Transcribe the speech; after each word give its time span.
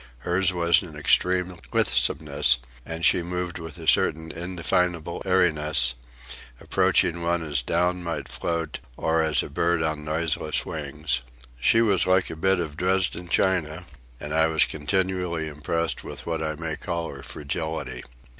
Hers 0.25 0.51
was 0.51 0.81
an 0.81 0.95
extreme 0.95 1.55
lithesomeness, 1.73 2.57
and 2.87 3.05
she 3.05 3.21
moved 3.21 3.59
with 3.59 3.77
a 3.77 3.87
certain 3.87 4.31
indefinable 4.31 5.21
airiness, 5.27 5.93
approaching 6.59 7.21
one 7.21 7.43
as 7.43 7.61
down 7.61 8.03
might 8.03 8.27
float 8.27 8.79
or 8.97 9.21
as 9.21 9.43
a 9.43 9.47
bird 9.51 9.83
on 9.83 10.03
noiseless 10.03 10.65
wings. 10.65 11.21
She 11.59 11.83
was 11.83 12.07
like 12.07 12.31
a 12.31 12.35
bit 12.35 12.59
of 12.59 12.77
Dresden 12.77 13.27
china, 13.27 13.85
and 14.19 14.33
I 14.33 14.47
was 14.47 14.65
continually 14.65 15.47
impressed 15.47 16.03
with 16.03 16.25
what 16.25 16.41
I 16.41 16.55
may 16.55 16.77
call 16.77 17.13
her 17.13 17.21
fragility. 17.21 18.03